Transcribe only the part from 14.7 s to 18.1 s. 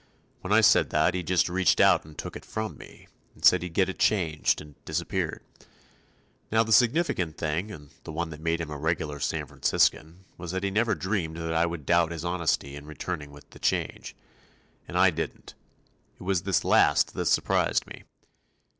And I didn't. It was this last that surprised me.